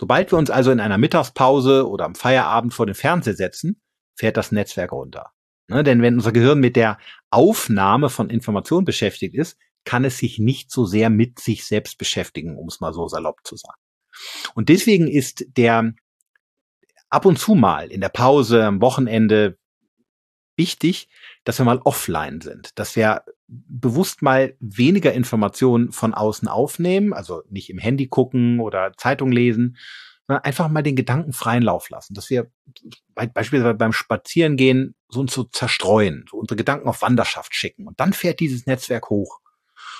[0.00, 3.80] Sobald wir uns also in einer Mittagspause oder am Feierabend vor den Fernseher setzen,
[4.16, 5.32] fährt das Netzwerk runter.
[5.68, 6.98] Ne, denn wenn unser Gehirn mit der
[7.30, 12.56] Aufnahme von Informationen beschäftigt ist, kann es sich nicht so sehr mit sich selbst beschäftigen,
[12.56, 13.80] um es mal so salopp zu sagen.
[14.54, 15.92] Und deswegen ist der
[17.10, 19.58] ab und zu mal in der Pause, am Wochenende
[20.56, 21.08] wichtig,
[21.44, 27.42] dass wir mal offline sind, dass wir bewusst mal weniger Informationen von außen aufnehmen, also
[27.48, 29.76] nicht im Handy gucken oder Zeitung lesen,
[30.26, 32.50] sondern einfach mal den Gedanken freien Lauf lassen, dass wir
[33.14, 37.86] beispielsweise beim Spazierengehen so uns so zerstreuen, so unsere Gedanken auf Wanderschaft schicken.
[37.86, 39.40] Und dann fährt dieses Netzwerk hoch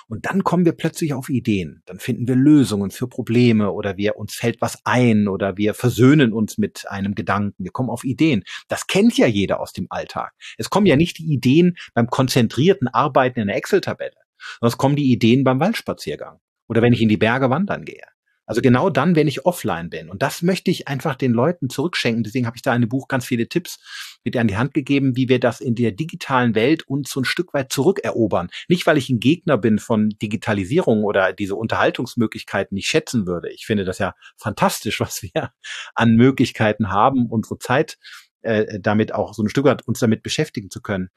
[0.09, 1.83] und dann kommen wir plötzlich auf Ideen.
[1.85, 6.33] Dann finden wir Lösungen für Probleme oder wir uns fällt was ein oder wir versöhnen
[6.33, 7.65] uns mit einem Gedanken.
[7.65, 8.43] Wir kommen auf Ideen.
[8.69, 10.33] Das kennt ja jeder aus dem Alltag.
[10.57, 14.17] Es kommen ja nicht die Ideen beim konzentrierten Arbeiten in der Excel-Tabelle,
[14.61, 18.05] sondern es kommen die Ideen beim Waldspaziergang oder wenn ich in die Berge wandern gehe.
[18.49, 20.09] Also genau dann, wenn ich offline bin.
[20.09, 22.25] Und das möchte ich einfach den Leuten zurückschenken.
[22.25, 23.79] Deswegen habe ich da in dem Buch ganz viele Tipps
[24.25, 27.27] mit an die Hand gegeben, wie wir das in der digitalen Welt uns so ein
[27.27, 28.49] Stück weit zurückerobern.
[28.67, 33.51] Nicht, weil ich ein Gegner bin von Digitalisierung oder diese Unterhaltungsmöglichkeiten nicht schätzen würde.
[33.51, 35.53] Ich finde das ja fantastisch, was wir
[35.95, 37.99] an Möglichkeiten haben, unsere Zeit
[38.41, 41.11] äh, damit auch so ein Stück weit uns damit beschäftigen zu können.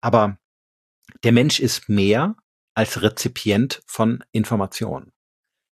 [0.00, 0.38] Aber
[1.24, 2.36] der Mensch ist mehr
[2.74, 5.10] als Rezipient von Informationen.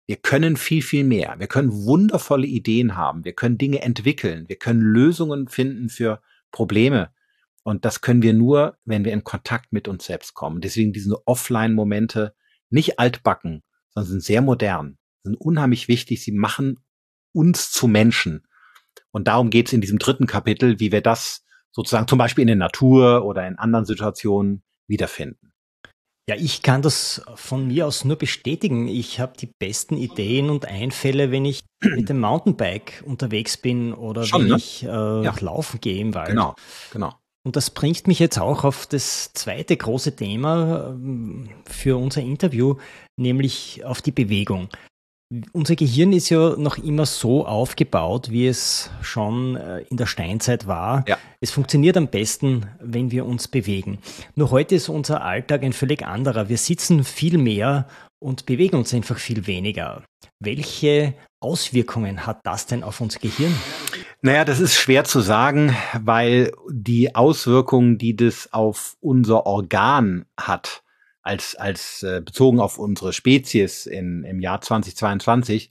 [0.05, 1.35] Wir können viel, viel mehr.
[1.39, 3.23] Wir können wundervolle Ideen haben.
[3.23, 4.49] Wir können Dinge entwickeln.
[4.49, 7.11] Wir können Lösungen finden für Probleme.
[7.63, 10.59] Und das können wir nur, wenn wir in Kontakt mit uns selbst kommen.
[10.59, 12.35] Deswegen diese Offline-Momente
[12.69, 16.21] nicht altbacken, sondern sind sehr modern, sind unheimlich wichtig.
[16.21, 16.79] Sie machen
[17.31, 18.45] uns zu Menschen.
[19.11, 22.47] Und darum geht es in diesem dritten Kapitel, wie wir das sozusagen zum Beispiel in
[22.47, 25.52] der Natur oder in anderen Situationen wiederfinden.
[26.29, 28.87] Ja, ich kann das von mir aus nur bestätigen.
[28.87, 34.23] Ich habe die besten Ideen und Einfälle, wenn ich mit dem Mountainbike unterwegs bin oder
[34.23, 34.55] Schon, wenn ne?
[34.57, 35.35] ich äh, ja.
[35.41, 36.29] laufen gehe im Wald.
[36.29, 36.55] Genau,
[36.91, 37.13] genau.
[37.45, 42.77] Und das bringt mich jetzt auch auf das zweite große Thema ähm, für unser Interview,
[43.17, 44.69] nämlich auf die Bewegung.
[45.51, 50.67] Unser Gehirn ist ja noch immer so aufgebaut, wie es schon äh, in der Steinzeit
[50.67, 51.05] war.
[51.07, 51.17] Ja.
[51.39, 53.97] Es funktioniert am besten, wenn wir uns bewegen.
[54.35, 56.49] Nur heute ist unser Alltag ein völlig anderer.
[56.49, 57.87] Wir sitzen viel mehr
[58.19, 60.03] und bewegen uns einfach viel weniger.
[60.39, 63.53] Welche Auswirkungen hat das denn auf unser Gehirn?
[64.21, 70.83] Naja, das ist schwer zu sagen, weil die Auswirkungen, die das auf unser Organ hat,
[71.23, 75.69] als, als äh, bezogen auf unsere Spezies in, im Jahr 2022,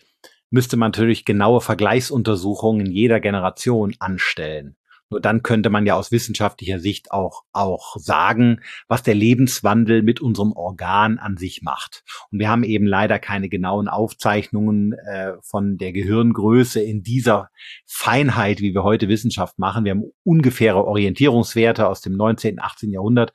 [0.51, 4.77] müsste man natürlich genaue Vergleichsuntersuchungen in jeder Generation anstellen.
[5.13, 10.23] Nur dann könnte man ja aus wissenschaftlicher Sicht auch, auch sagen, was der Lebenswandel mit
[10.23, 12.03] unserem Organ an sich macht.
[12.31, 17.51] Und wir haben eben leider keine genauen Aufzeichnungen äh, von der Gehirngröße in dieser
[17.85, 19.85] Feinheit, wie wir heute Wissenschaft machen.
[19.85, 22.91] Wir haben ungefähre Orientierungswerte aus dem 19., 18.
[22.91, 23.35] Jahrhundert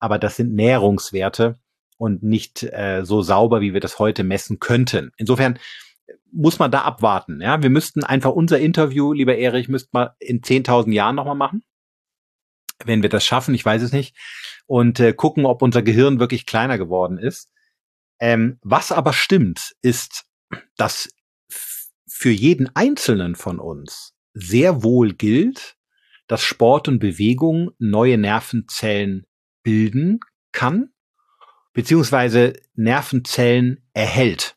[0.00, 1.58] aber das sind Näherungswerte
[1.96, 5.12] und nicht äh, so sauber, wie wir das heute messen könnten.
[5.16, 5.58] Insofern
[6.32, 7.40] muss man da abwarten.
[7.40, 11.62] Ja, wir müssten einfach unser Interview, lieber Erich, müssten wir in 10.000 Jahren nochmal machen.
[12.84, 14.16] Wenn wir das schaffen, ich weiß es nicht.
[14.66, 17.52] Und äh, gucken, ob unser Gehirn wirklich kleiner geworden ist.
[18.18, 20.24] Ähm, was aber stimmt, ist,
[20.76, 21.10] dass
[22.08, 25.76] für jeden Einzelnen von uns sehr wohl gilt,
[26.26, 29.26] dass Sport und Bewegung neue Nervenzellen
[29.70, 30.18] bilden
[30.50, 30.90] kann,
[31.74, 34.56] beziehungsweise Nervenzellen erhält.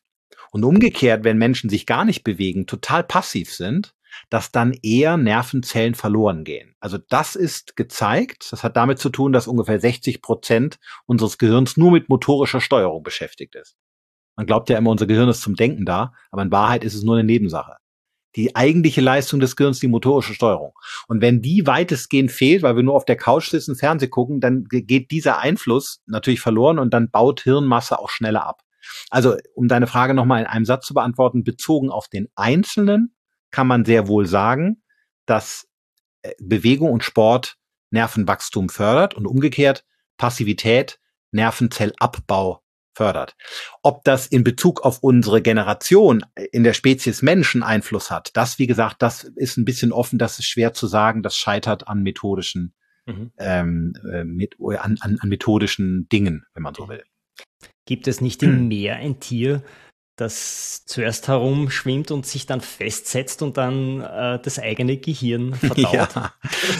[0.51, 3.93] Und umgekehrt, wenn Menschen sich gar nicht bewegen, total passiv sind,
[4.31, 6.75] dass dann eher Nervenzellen verloren gehen.
[6.79, 8.47] Also das ist gezeigt.
[8.51, 13.03] Das hat damit zu tun, dass ungefähr 60 Prozent unseres Gehirns nur mit motorischer Steuerung
[13.03, 13.75] beschäftigt ist.
[14.35, 17.03] Man glaubt ja immer, unser Gehirn ist zum Denken da, aber in Wahrheit ist es
[17.03, 17.77] nur eine Nebensache
[18.35, 20.73] die eigentliche Leistung des Gehirns, die motorische Steuerung.
[21.07, 24.65] Und wenn die weitestgehend fehlt, weil wir nur auf der Couch sitzen, Fernseh gucken, dann
[24.69, 28.61] geht dieser Einfluss natürlich verloren und dann baut Hirnmasse auch schneller ab.
[29.09, 33.15] Also, um deine Frage nochmal in einem Satz zu beantworten, bezogen auf den Einzelnen
[33.51, 34.83] kann man sehr wohl sagen,
[35.25, 35.67] dass
[36.23, 37.57] äh, Bewegung und Sport
[37.91, 39.85] Nervenwachstum fördert und umgekehrt
[40.17, 40.99] Passivität
[41.31, 42.62] Nervenzellabbau
[42.93, 43.35] fördert.
[43.81, 48.67] Ob das in Bezug auf unsere Generation in der Spezies Menschen Einfluss hat, das, wie
[48.67, 52.73] gesagt, das ist ein bisschen offen, das ist schwer zu sagen, das scheitert an methodischen,
[53.05, 53.31] mhm.
[53.37, 57.03] ähm, äh, mit, an, an, an methodischen Dingen, wenn man so will.
[57.85, 59.63] Gibt es nicht im Meer ein Tier,
[60.15, 65.93] das zuerst herumschwimmt und sich dann festsetzt und dann äh, das eigene Gehirn verdaut.
[65.93, 66.33] Ja,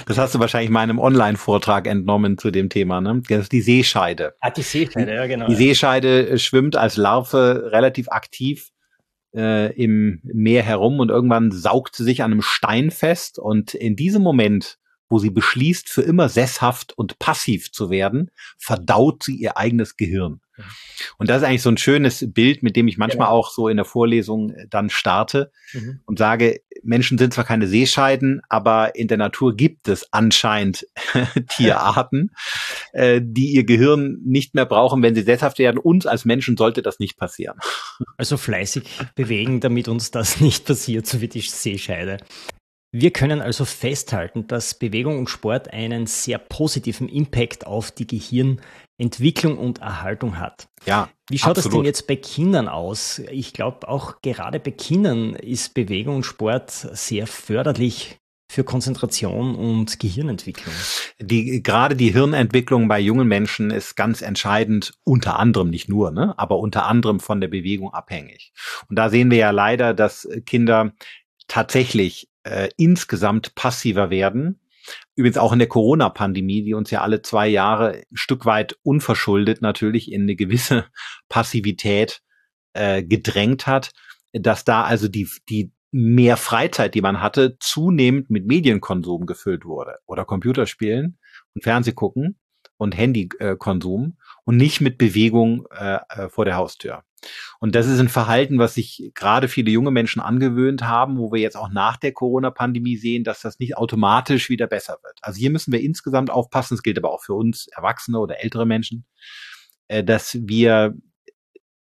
[0.06, 3.02] das hast du wahrscheinlich meinem Online-Vortrag entnommen zu dem Thema.
[3.02, 3.22] Ne?
[3.28, 4.36] Das ist die Seescheide.
[4.39, 5.48] Ah, die Seescheide, ja genau.
[5.48, 8.69] Die Seescheide äh, schwimmt als Larve relativ aktiv
[9.36, 13.96] äh, im Meer herum und irgendwann saugt sie sich an einem Stein fest und in
[13.96, 14.78] diesem Moment
[15.13, 20.41] wo sie beschließt, für immer sesshaft und passiv zu werden, verdaut sie ihr eigenes Gehirn.
[21.18, 23.78] Und das ist eigentlich so ein schönes Bild, mit dem ich manchmal auch so in
[23.78, 26.00] der Vorlesung äh, dann starte mhm.
[26.06, 30.86] und sage, Menschen sind zwar keine Seescheiden, aber in der Natur gibt es anscheinend
[31.50, 32.32] Tierarten,
[32.94, 35.78] äh, die ihr Gehirn nicht mehr brauchen, wenn sie sesshaft werden.
[35.78, 37.58] Uns als Menschen sollte das nicht passieren.
[38.18, 38.84] Also fleißig
[39.16, 42.18] bewegen, damit uns das nicht passiert, so wie die Seescheide.
[42.95, 49.58] Wir können also festhalten, dass Bewegung und Sport einen sehr positiven Impact auf die Gehirnentwicklung
[49.58, 50.69] und Erhaltung hat.
[50.86, 51.10] Ja.
[51.27, 51.65] Wie schaut absolut.
[51.65, 53.17] das denn jetzt bei Kindern aus?
[53.32, 58.19] Ich glaube, auch gerade bei Kindern ist Bewegung und Sport sehr förderlich
[58.51, 60.75] für Konzentration und Gehirnentwicklung?
[61.19, 66.38] Die, gerade die Hirnentwicklung bei jungen Menschen ist ganz entscheidend, unter anderem nicht nur, ne,
[66.38, 68.53] aber unter anderem von der Bewegung abhängig.
[68.88, 70.93] Und da sehen wir ja leider, dass Kinder
[71.47, 74.60] tatsächlich äh, insgesamt passiver werden.
[75.15, 79.62] Übrigens auch in der Corona-Pandemie, die uns ja alle zwei Jahre ein Stück weit unverschuldet
[79.62, 80.86] natürlich in eine gewisse
[81.29, 82.21] Passivität
[82.73, 83.91] äh, gedrängt hat,
[84.34, 89.99] dass da also die, die mehr Freizeit, die man hatte, zunehmend mit Medienkonsum gefüllt wurde
[90.06, 91.19] oder Computerspielen
[91.53, 92.39] und Fernsehgucken
[92.77, 97.03] und Handykonsum und nicht mit Bewegung äh, äh, vor der Haustür.
[97.60, 101.40] Und das ist ein Verhalten, was sich gerade viele junge Menschen angewöhnt haben, wo wir
[101.40, 105.18] jetzt auch nach der Corona-Pandemie sehen, dass das nicht automatisch wieder besser wird.
[105.22, 108.66] Also hier müssen wir insgesamt aufpassen, das gilt aber auch für uns Erwachsene oder ältere
[108.66, 109.06] Menschen,
[109.88, 110.96] äh, dass wir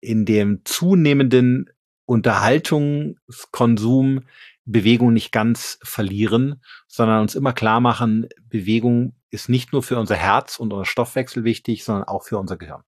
[0.02, 1.70] in dem zunehmenden
[2.06, 4.22] Unterhaltungskonsum
[4.66, 10.16] Bewegung nicht ganz verlieren, sondern uns immer klar machen, Bewegung ist nicht nur für unser
[10.16, 12.84] Herz und unser Stoffwechsel wichtig, sondern auch für unser Gehirn.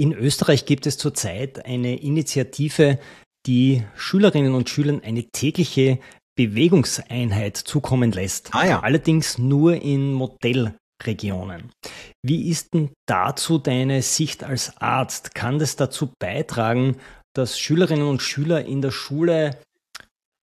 [0.00, 2.98] In Österreich gibt es zurzeit eine Initiative,
[3.46, 5.98] die Schülerinnen und Schülern eine tägliche
[6.38, 8.48] Bewegungseinheit zukommen lässt.
[8.54, 8.80] Ah ja.
[8.80, 11.70] Allerdings nur in Modellregionen.
[12.22, 15.34] Wie ist denn dazu deine Sicht als Arzt?
[15.34, 16.96] Kann das dazu beitragen,
[17.36, 19.60] dass Schülerinnen und Schüler in der Schule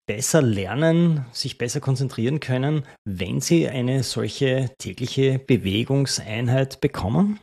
[0.08, 7.40] besser lernen, sich besser konzentrieren können, wenn sie eine solche tägliche Bewegungseinheit bekommen?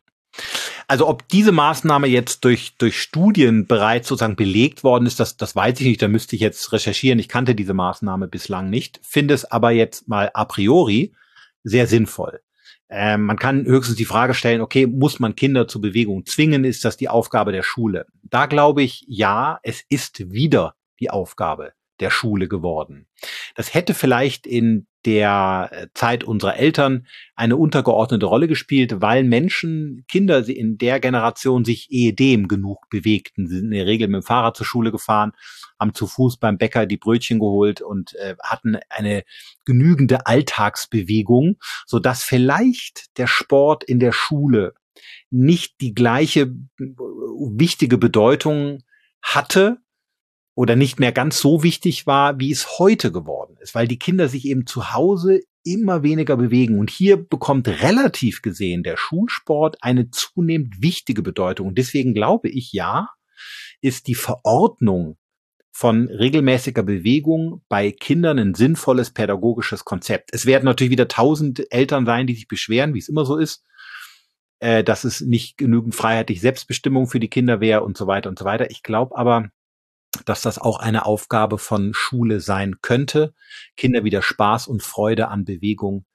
[0.86, 5.56] Also ob diese Maßnahme jetzt durch, durch Studien bereits sozusagen belegt worden ist, das, das
[5.56, 7.18] weiß ich nicht, da müsste ich jetzt recherchieren.
[7.18, 11.14] Ich kannte diese Maßnahme bislang nicht, finde es aber jetzt mal a priori
[11.62, 12.40] sehr sinnvoll.
[12.90, 16.64] Ähm, man kann höchstens die Frage stellen, okay, muss man Kinder zur Bewegung zwingen?
[16.64, 18.06] Ist das die Aufgabe der Schule?
[18.22, 23.06] Da glaube ich, ja, es ist wieder die Aufgabe der Schule geworden.
[23.54, 30.04] Das hätte vielleicht in der äh, Zeit unserer Eltern eine untergeordnete Rolle gespielt, weil Menschen,
[30.08, 33.46] Kinder in der Generation sich ehedem genug bewegten.
[33.46, 35.32] Sie sind in der Regel mit dem Fahrrad zur Schule gefahren,
[35.78, 39.24] haben zu Fuß beim Bäcker die Brötchen geholt und äh, hatten eine
[39.64, 44.74] genügende Alltagsbewegung, so dass vielleicht der Sport in der Schule
[45.30, 48.82] nicht die gleiche äh, wichtige Bedeutung
[49.22, 49.78] hatte,
[50.54, 54.28] oder nicht mehr ganz so wichtig war, wie es heute geworden ist, weil die Kinder
[54.28, 56.78] sich eben zu Hause immer weniger bewegen.
[56.78, 61.68] Und hier bekommt relativ gesehen der Schulsport eine zunehmend wichtige Bedeutung.
[61.68, 63.08] Und deswegen glaube ich, ja,
[63.80, 65.16] ist die Verordnung
[65.72, 70.30] von regelmäßiger Bewegung bei Kindern ein sinnvolles pädagogisches Konzept.
[70.32, 73.64] Es werden natürlich wieder tausend Eltern sein, die sich beschweren, wie es immer so ist,
[74.60, 78.38] äh, dass es nicht genügend freiheitlich Selbstbestimmung für die Kinder wäre und so weiter und
[78.38, 78.70] so weiter.
[78.70, 79.48] Ich glaube aber,
[80.24, 83.34] dass das auch eine Aufgabe von Schule sein könnte,
[83.76, 86.06] Kinder wieder Spaß und Freude an Bewegung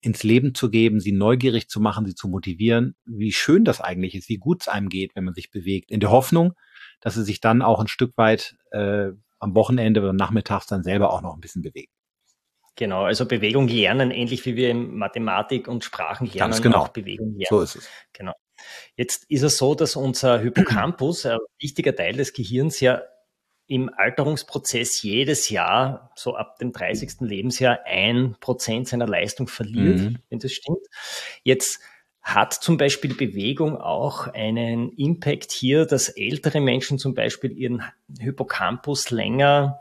[0.00, 4.14] ins Leben zu geben, sie neugierig zu machen, sie zu motivieren, wie schön das eigentlich
[4.14, 6.52] ist, wie gut es einem geht, wenn man sich bewegt, in der Hoffnung,
[7.00, 9.08] dass sie sich dann auch ein Stück weit äh,
[9.38, 11.92] am Wochenende oder nachmittags dann selber auch noch ein bisschen bewegen.
[12.76, 16.78] Genau, also Bewegung lernen, ähnlich wie wir in Mathematik und Sprachen lernen, Ganz genau.
[16.78, 17.46] auch Bewegung lernen.
[17.48, 17.88] So ist es.
[18.12, 18.34] Genau.
[18.94, 23.02] Jetzt ist es so, dass unser Hippocampus, ein wichtiger Teil des Gehirns, ja
[23.68, 27.20] im Alterungsprozess jedes Jahr, so ab dem 30.
[27.20, 30.18] Lebensjahr, ein Prozent seiner Leistung verliert, mhm.
[30.30, 30.86] wenn das stimmt.
[31.44, 31.80] Jetzt
[32.22, 37.82] hat zum Beispiel Bewegung auch einen Impact hier, dass ältere Menschen zum Beispiel ihren
[38.18, 39.80] Hippocampus länger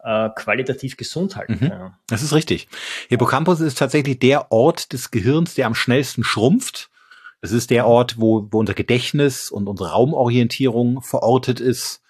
[0.00, 1.68] äh, qualitativ gesund halten mhm.
[1.68, 1.94] können.
[2.08, 2.68] Das ist richtig.
[3.08, 6.90] Hippocampus ist tatsächlich der Ort des Gehirns, der am schnellsten schrumpft.
[7.40, 12.02] Es ist der Ort, wo, wo unser Gedächtnis und unsere Raumorientierung verortet ist.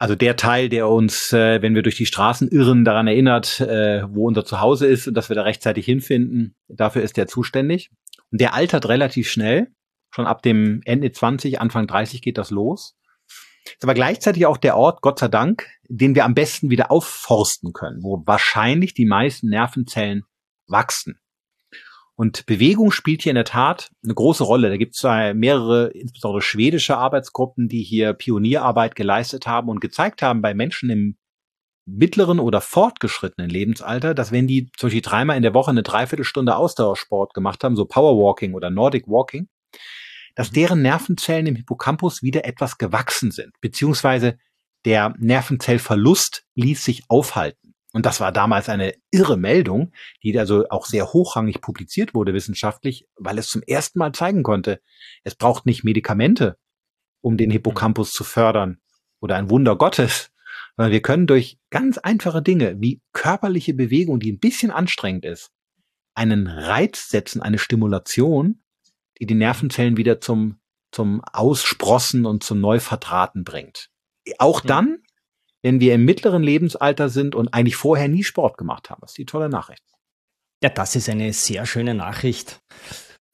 [0.00, 4.02] Also der Teil, der uns, äh, wenn wir durch die Straßen irren, daran erinnert, äh,
[4.08, 7.90] wo unser Zuhause ist und dass wir da rechtzeitig hinfinden, dafür ist der zuständig.
[8.32, 9.68] Und der altert relativ schnell.
[10.10, 12.96] Schon ab dem Ende 20, Anfang 30 geht das los.
[13.66, 17.74] Ist aber gleichzeitig auch der Ort, Gott sei Dank, den wir am besten wieder aufforsten
[17.74, 20.24] können, wo wahrscheinlich die meisten Nervenzellen
[20.66, 21.20] wachsen.
[22.20, 24.68] Und Bewegung spielt hier in der Tat eine große Rolle.
[24.68, 30.42] Da gibt es mehrere, insbesondere schwedische Arbeitsgruppen, die hier Pionierarbeit geleistet haben und gezeigt haben,
[30.42, 31.16] bei Menschen im
[31.86, 36.56] mittleren oder fortgeschrittenen Lebensalter, dass wenn die zum Beispiel dreimal in der Woche eine Dreiviertelstunde
[36.56, 39.48] Ausdauersport gemacht haben, so Powerwalking oder Nordic Walking,
[40.34, 40.54] dass mhm.
[40.56, 44.36] deren Nervenzellen im Hippocampus wieder etwas gewachsen sind, beziehungsweise
[44.84, 47.69] der Nervenzellverlust ließ sich aufhalten.
[47.92, 53.08] Und das war damals eine irre Meldung, die also auch sehr hochrangig publiziert wurde wissenschaftlich,
[53.16, 54.80] weil es zum ersten Mal zeigen konnte,
[55.24, 56.56] es braucht nicht Medikamente,
[57.20, 58.80] um den Hippocampus zu fördern
[59.20, 60.30] oder ein Wunder Gottes,
[60.76, 65.50] sondern wir können durch ganz einfache Dinge wie körperliche Bewegung, die ein bisschen anstrengend ist,
[66.14, 68.62] einen Reiz setzen, eine Stimulation,
[69.20, 70.60] die die Nervenzellen wieder zum,
[70.92, 73.90] zum Aussprossen und zum Neuvertraten bringt.
[74.38, 75.02] Auch dann,
[75.62, 79.00] wenn wir im mittleren Lebensalter sind und eigentlich vorher nie Sport gemacht haben.
[79.00, 79.84] Das ist die tolle Nachricht.
[80.62, 82.60] Ja, das ist eine sehr schöne Nachricht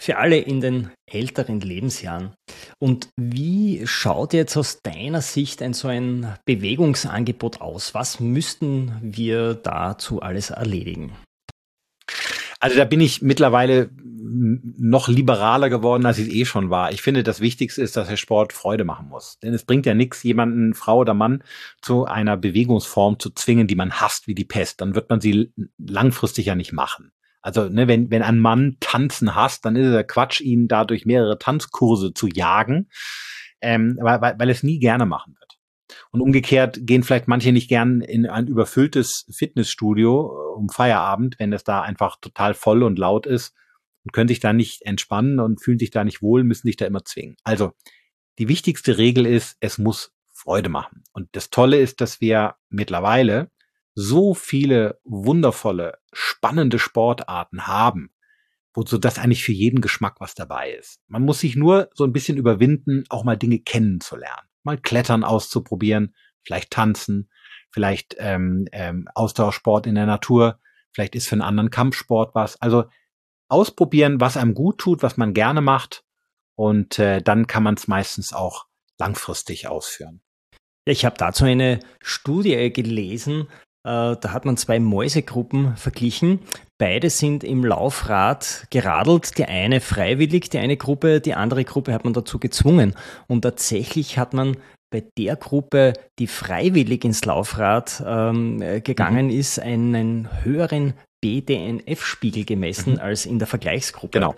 [0.00, 2.34] für alle in den älteren Lebensjahren.
[2.78, 7.94] Und wie schaut jetzt aus deiner Sicht ein so ein Bewegungsangebot aus?
[7.94, 11.16] Was müssten wir dazu alles erledigen?
[12.60, 13.90] Also da bin ich mittlerweile
[14.28, 16.92] noch liberaler geworden, als ich es eh schon war.
[16.92, 19.38] Ich finde, das Wichtigste ist, dass der Sport Freude machen muss.
[19.38, 21.42] Denn es bringt ja nichts, jemanden, Frau oder Mann,
[21.80, 24.80] zu einer Bewegungsform zu zwingen, die man hasst wie die Pest.
[24.80, 27.12] Dann wird man sie langfristig ja nicht machen.
[27.40, 31.06] Also, ne, wenn, wenn ein Mann Tanzen hasst, dann ist es ja Quatsch, ihn dadurch
[31.06, 32.88] mehrere Tanzkurse zu jagen,
[33.60, 35.45] ähm, weil, weil, weil es nie gerne machen wird.
[36.10, 41.52] Und umgekehrt gehen vielleicht manche nicht gern in ein überfülltes Fitnessstudio äh, um Feierabend, wenn
[41.52, 43.54] es da einfach total voll und laut ist
[44.04, 46.86] und können sich da nicht entspannen und fühlen sich da nicht wohl, müssen sich da
[46.86, 47.36] immer zwingen.
[47.44, 47.72] Also
[48.38, 51.02] die wichtigste Regel ist, es muss Freude machen.
[51.12, 53.50] Und das Tolle ist, dass wir mittlerweile
[53.94, 58.10] so viele wundervolle, spannende Sportarten haben,
[58.74, 61.00] wozu das eigentlich für jeden Geschmack was dabei ist.
[61.08, 66.14] Man muss sich nur so ein bisschen überwinden, auch mal Dinge kennenzulernen, mal Klettern auszuprobieren,
[66.44, 67.30] vielleicht tanzen,
[67.70, 70.60] vielleicht ähm, ähm, Ausdauersport in der Natur,
[70.92, 72.60] vielleicht ist für einen anderen Kampfsport was.
[72.60, 72.84] Also
[73.48, 76.04] ausprobieren, was einem gut tut, was man gerne macht.
[76.54, 78.66] Und äh, dann kann man es meistens auch
[78.98, 80.22] langfristig ausführen.
[80.86, 83.50] Ich habe dazu eine Studie gelesen, äh,
[83.86, 86.40] da hat man zwei Mäusegruppen verglichen.
[86.76, 92.04] Beide sind im Laufrad geradelt, die eine freiwillig, die eine Gruppe, die andere Gruppe hat
[92.04, 92.94] man dazu gezwungen.
[93.28, 94.56] Und tatsächlich hat man
[94.90, 99.38] bei der Gruppe, die freiwillig ins Laufrad ähm, gegangen mhm.
[99.38, 103.00] ist, einen höheren BDNF-Spiegel gemessen mhm.
[103.00, 104.18] als in der Vergleichsgruppe.
[104.18, 104.34] Genau.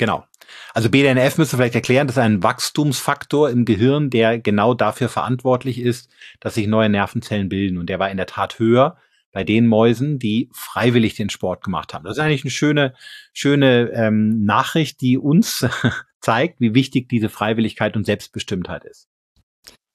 [0.00, 0.24] Genau.
[0.72, 5.78] Also BDNF müsste vielleicht erklären, das ist ein Wachstumsfaktor im Gehirn, der genau dafür verantwortlich
[5.78, 6.10] ist,
[6.40, 7.76] dass sich neue Nervenzellen bilden.
[7.76, 8.96] Und der war in der Tat höher
[9.30, 12.04] bei den Mäusen, die freiwillig den Sport gemacht haben.
[12.04, 12.94] Das ist eigentlich eine schöne,
[13.34, 15.68] schöne ähm, Nachricht, die uns
[16.22, 19.06] zeigt, wie wichtig diese Freiwilligkeit und Selbstbestimmtheit ist.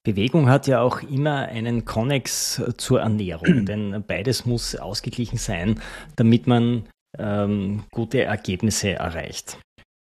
[0.03, 5.81] Bewegung hat ja auch immer einen Konnex äh, zur Ernährung, denn beides muss ausgeglichen sein,
[6.15, 6.83] damit man
[7.17, 9.57] ähm, gute Ergebnisse erreicht.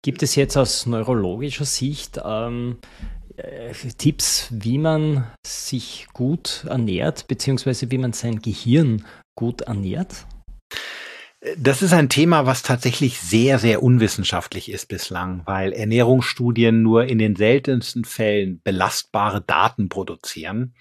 [0.04, 2.78] Gibt es jetzt aus neurologischer Sicht ähm,
[3.38, 10.26] äh, Tipps, wie man sich gut ernährt, beziehungsweise wie man sein Gehirn gut ernährt?
[11.58, 17.18] Das ist ein Thema, was tatsächlich sehr, sehr unwissenschaftlich ist bislang, weil Ernährungsstudien nur in
[17.18, 20.76] den seltensten Fällen belastbare Daten produzieren.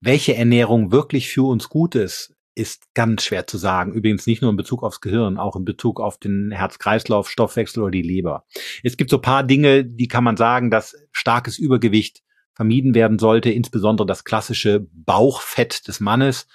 [0.00, 3.92] Welche Ernährung wirklich für uns gut ist, ist ganz schwer zu sagen.
[3.92, 7.92] Übrigens nicht nur in Bezug aufs Gehirn, auch in Bezug auf den Herz-Kreislauf, Stoffwechsel oder
[7.92, 8.44] die Leber.
[8.82, 12.22] Es gibt so paar Dinge, die kann man sagen, dass starkes Übergewicht
[12.54, 16.48] vermieden werden sollte, insbesondere das klassische Bauchfett des Mannes,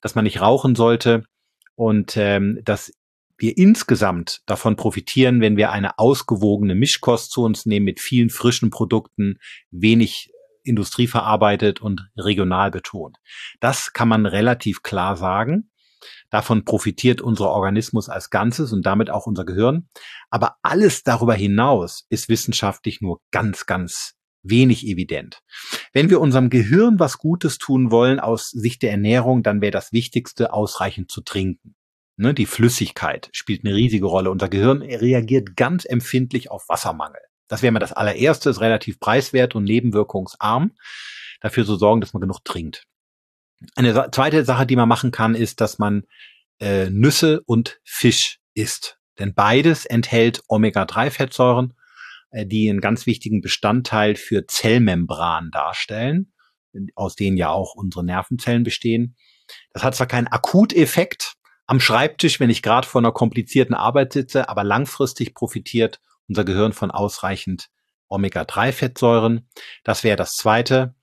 [0.00, 1.24] dass man nicht rauchen sollte
[1.74, 2.92] und ähm, dass
[3.36, 8.70] wir insgesamt davon profitieren, wenn wir eine ausgewogene Mischkost zu uns nehmen mit vielen frischen
[8.70, 9.38] Produkten,
[9.70, 10.31] wenig
[10.62, 13.16] industrieverarbeitet und regional betont.
[13.60, 15.70] Das kann man relativ klar sagen.
[16.30, 19.88] Davon profitiert unser Organismus als Ganzes und damit auch unser Gehirn.
[20.30, 25.40] Aber alles darüber hinaus ist wissenschaftlich nur ganz, ganz wenig evident.
[25.92, 29.92] Wenn wir unserem Gehirn was Gutes tun wollen aus Sicht der Ernährung, dann wäre das
[29.92, 31.74] Wichtigste, ausreichend zu trinken.
[32.16, 34.30] Ne, die Flüssigkeit spielt eine riesige Rolle.
[34.30, 37.20] Unser Gehirn reagiert ganz empfindlich auf Wassermangel.
[37.48, 40.72] Das wäre mal das allererste, ist relativ preiswert und nebenwirkungsarm.
[41.40, 42.86] Dafür zu so sorgen, dass man genug trinkt.
[43.74, 46.04] Eine zweite Sache, die man machen kann, ist, dass man
[46.60, 48.98] äh, Nüsse und Fisch isst.
[49.18, 51.74] Denn beides enthält Omega-3-Fettsäuren
[52.32, 56.32] äh, die einen ganz wichtigen Bestandteil für Zellmembran darstellen,
[56.94, 59.16] aus denen ja auch unsere Nervenzellen bestehen.
[59.72, 61.34] Das hat zwar keinen Akuteffekt
[61.66, 66.72] am Schreibtisch, wenn ich gerade vor einer komplizierten Arbeit sitze, aber langfristig profitiert unser Gehirn
[66.72, 67.68] von ausreichend
[68.08, 69.48] Omega-3-Fettsäuren.
[69.84, 70.94] Das wäre das Zweite.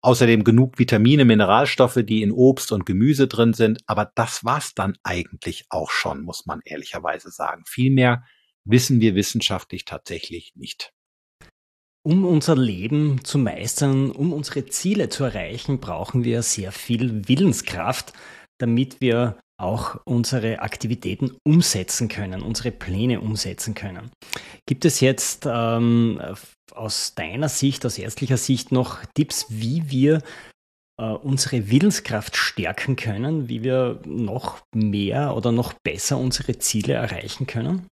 [0.00, 3.80] Außerdem genug Vitamine, Mineralstoffe, die in Obst und Gemüse drin sind.
[3.86, 7.64] Aber das war's dann eigentlich auch schon, muss man ehrlicherweise sagen.
[7.66, 8.24] Viel mehr
[8.64, 10.92] wissen wir wissenschaftlich tatsächlich nicht.
[12.04, 18.12] Um unser Leben zu meistern, um unsere Ziele zu erreichen, brauchen wir sehr viel Willenskraft,
[18.58, 24.10] damit wir auch unsere Aktivitäten umsetzen können, unsere Pläne umsetzen können.
[24.66, 26.20] Gibt es jetzt ähm,
[26.72, 30.22] aus deiner Sicht, aus ärztlicher Sicht noch Tipps, wie wir
[31.00, 37.46] äh, unsere Willenskraft stärken können, wie wir noch mehr oder noch besser unsere Ziele erreichen
[37.46, 37.86] können?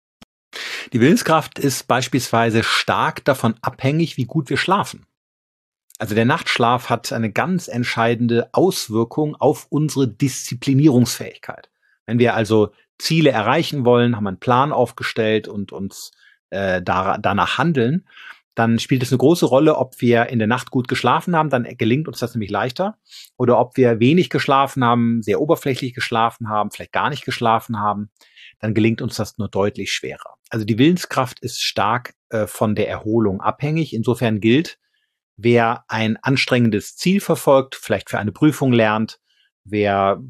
[0.92, 5.06] Die Willenskraft ist beispielsweise stark davon abhängig, wie gut wir schlafen.
[5.98, 11.70] Also der Nachtschlaf hat eine ganz entscheidende Auswirkung auf unsere Disziplinierungsfähigkeit.
[12.06, 16.10] Wenn wir also Ziele erreichen wollen, haben einen Plan aufgestellt und uns
[16.50, 18.06] äh, da, danach handeln,
[18.54, 21.64] dann spielt es eine große Rolle, ob wir in der Nacht gut geschlafen haben, dann
[21.76, 22.98] gelingt uns das nämlich leichter,
[23.36, 28.10] oder ob wir wenig geschlafen haben, sehr oberflächlich geschlafen haben, vielleicht gar nicht geschlafen haben,
[28.60, 30.38] dann gelingt uns das nur deutlich schwerer.
[30.50, 33.92] Also die Willenskraft ist stark äh, von der Erholung abhängig.
[33.92, 34.78] Insofern gilt,
[35.36, 39.18] wer ein anstrengendes Ziel verfolgt, vielleicht für eine Prüfung lernt,
[39.64, 40.22] wer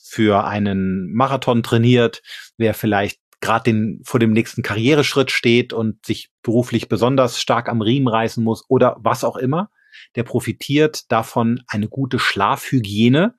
[0.00, 2.22] für einen Marathon trainiert,
[2.56, 8.08] wer vielleicht gerade vor dem nächsten Karriereschritt steht und sich beruflich besonders stark am Riemen
[8.08, 9.70] reißen muss oder was auch immer,
[10.16, 13.34] der profitiert davon, eine gute Schlafhygiene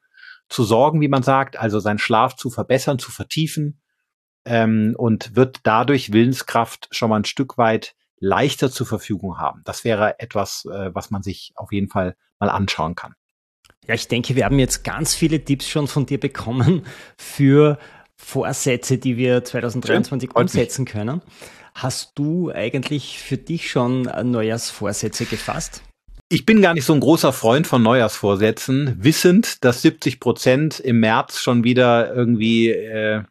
[0.48, 3.82] zu sorgen, wie man sagt, also seinen Schlaf zu verbessern, zu vertiefen
[4.46, 9.62] ähm, und wird dadurch Willenskraft schon mal ein Stück weit leichter zur Verfügung haben.
[9.66, 13.14] Das wäre etwas, äh, was man sich auf jeden Fall mal anschauen kann.
[13.88, 16.86] Ja, ich denke, wir haben jetzt ganz viele Tipps schon von dir bekommen
[17.18, 17.80] für
[18.18, 21.22] Vorsätze, die wir 2023 Schön, umsetzen können.
[21.74, 25.82] Hast du eigentlich für dich schon Neujahrsvorsätze gefasst?
[26.28, 31.00] Ich bin gar nicht so ein großer Freund von Neujahrsvorsätzen, wissend, dass 70 Prozent im
[31.00, 33.24] März schon wieder irgendwie äh,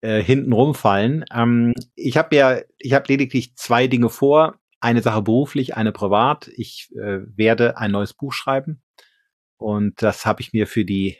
[0.00, 1.24] äh, hinten rumfallen.
[1.32, 4.56] Ähm, ich habe ja, ich habe lediglich zwei Dinge vor.
[4.80, 6.48] Eine Sache beruflich, eine privat.
[6.56, 8.82] Ich äh, werde ein neues Buch schreiben.
[9.56, 11.18] Und das habe ich mir für die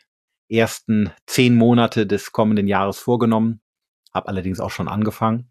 [0.49, 3.61] ersten zehn Monate des kommenden Jahres vorgenommen.
[4.15, 5.51] Habe allerdings auch schon angefangen.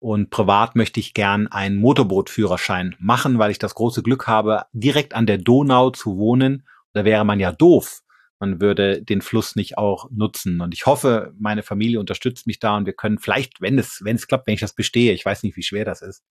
[0.00, 5.14] Und privat möchte ich gern einen Motorbootführerschein machen, weil ich das große Glück habe, direkt
[5.14, 6.66] an der Donau zu wohnen.
[6.92, 8.02] Da wäre man ja doof,
[8.38, 10.60] man würde den Fluss nicht auch nutzen.
[10.60, 14.16] Und ich hoffe, meine Familie unterstützt mich da und wir können vielleicht, wenn es, wenn
[14.16, 16.24] es klappt, wenn ich das bestehe, ich weiß nicht, wie schwer das ist,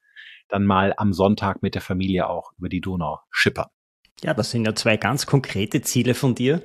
[0.48, 3.68] dann mal am Sonntag mit der Familie auch über die Donau schippern.
[4.24, 6.62] Ja, das sind ja zwei ganz konkrete Ziele von dir.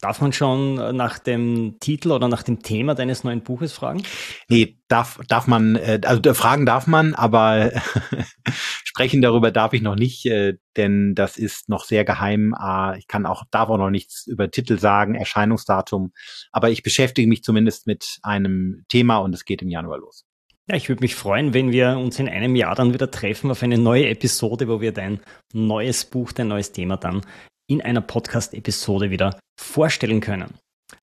[0.00, 4.02] Darf man schon nach dem Titel oder nach dem Thema deines neuen Buches fragen?
[4.48, 7.70] Nee, darf, darf man, äh, also fragen darf man, aber
[8.84, 12.54] sprechen darüber darf ich noch nicht, äh, denn das ist noch sehr geheim.
[12.54, 16.12] Ah, ich kann auch, darf auch noch nichts über Titel sagen, Erscheinungsdatum,
[16.52, 20.24] aber ich beschäftige mich zumindest mit einem Thema und es geht im Januar los.
[20.68, 23.62] Ja, ich würde mich freuen, wenn wir uns in einem Jahr dann wieder treffen auf
[23.62, 25.20] eine neue Episode, wo wir dein
[25.52, 27.20] neues Buch, dein neues Thema dann
[27.66, 30.54] in einer Podcast-Episode wieder vorstellen können.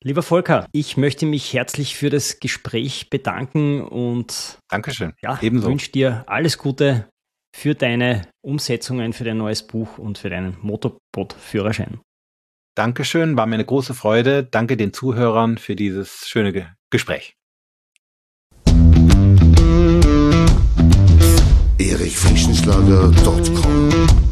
[0.02, 5.12] Lieber Volker, ich möchte mich herzlich für das Gespräch bedanken und Dankeschön.
[5.22, 5.68] Ja, Ebenso.
[5.68, 7.08] wünsche dir alles Gute
[7.54, 12.00] für deine Umsetzungen, für dein neues Buch und für deinen Motorboot-Führerschein.
[12.74, 14.44] Dankeschön, war mir eine große Freude.
[14.44, 17.34] Danke den Zuhörern für dieses schöne Ge Gespräch.
[21.78, 24.31] erichfrischenschlager.com